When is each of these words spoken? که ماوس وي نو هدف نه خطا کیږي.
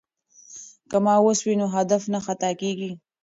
که 0.89 0.97
ماوس 1.05 1.39
وي 1.43 1.53
نو 1.61 1.67
هدف 1.75 2.03
نه 2.13 2.19
خطا 2.25 2.51
کیږي. 2.61 2.91